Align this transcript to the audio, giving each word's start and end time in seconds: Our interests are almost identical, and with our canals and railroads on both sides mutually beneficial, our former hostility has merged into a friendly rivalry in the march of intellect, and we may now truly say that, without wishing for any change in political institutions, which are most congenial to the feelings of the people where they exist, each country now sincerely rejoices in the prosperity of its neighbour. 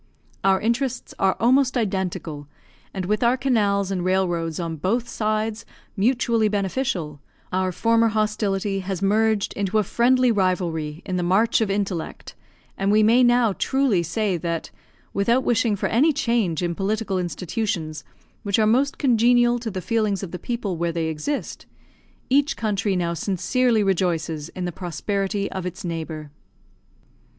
Our 0.43 0.59
interests 0.59 1.13
are 1.19 1.37
almost 1.39 1.77
identical, 1.77 2.47
and 2.91 3.05
with 3.05 3.21
our 3.21 3.37
canals 3.37 3.91
and 3.91 4.03
railroads 4.03 4.59
on 4.59 4.77
both 4.77 5.07
sides 5.07 5.63
mutually 5.95 6.47
beneficial, 6.47 7.21
our 7.53 7.71
former 7.71 8.07
hostility 8.07 8.79
has 8.79 9.03
merged 9.03 9.53
into 9.53 9.77
a 9.77 9.83
friendly 9.83 10.31
rivalry 10.31 11.03
in 11.05 11.17
the 11.17 11.21
march 11.21 11.61
of 11.61 11.69
intellect, 11.69 12.33
and 12.79 12.91
we 12.91 13.03
may 13.03 13.21
now 13.21 13.53
truly 13.53 14.01
say 14.01 14.37
that, 14.37 14.71
without 15.13 15.43
wishing 15.43 15.75
for 15.75 15.85
any 15.85 16.11
change 16.11 16.63
in 16.63 16.73
political 16.73 17.19
institutions, 17.19 18.03
which 18.41 18.57
are 18.57 18.65
most 18.65 18.97
congenial 18.97 19.59
to 19.59 19.69
the 19.69 19.81
feelings 19.81 20.23
of 20.23 20.31
the 20.31 20.39
people 20.39 20.77
where 20.77 20.91
they 20.91 21.05
exist, 21.09 21.67
each 22.27 22.57
country 22.57 22.95
now 22.95 23.13
sincerely 23.13 23.83
rejoices 23.83 24.49
in 24.55 24.65
the 24.65 24.71
prosperity 24.71 25.47
of 25.51 25.63
its 25.63 25.85
neighbour. 25.85 26.31